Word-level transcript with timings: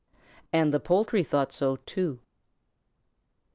And 0.51 0.73
the 0.73 0.79
poultry 0.79 1.23
thought 1.23 1.51
so 1.51 1.75
too. 1.75 2.21